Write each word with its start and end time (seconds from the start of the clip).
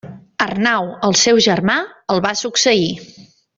Arnau 0.45 0.89
el 1.09 1.13
seu 1.25 1.43
germà 1.49 1.77
el 2.17 2.25
va 2.27 2.35
succeir. 2.43 2.91